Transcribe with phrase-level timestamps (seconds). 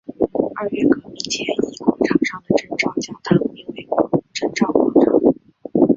[0.55, 3.87] 二月革命前以广场上的征兆教堂名为
[4.33, 5.13] 征兆广场。